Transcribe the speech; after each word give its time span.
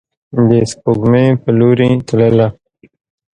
د 0.47 0.49
سپوږمۍ 0.71 1.27
په 1.43 1.49
لوري 1.59 1.89
تلله 2.07 2.47